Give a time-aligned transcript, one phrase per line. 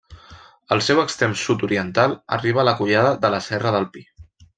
[0.75, 4.05] El seu extrem sud-oriental arriba a la Collada de la Serra del Pi.